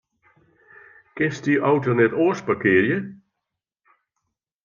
Kinst 1.15 1.43
dy 1.45 1.53
auto 1.71 1.91
net 1.97 2.17
oars 2.23 2.39
parkearje? 2.47 2.97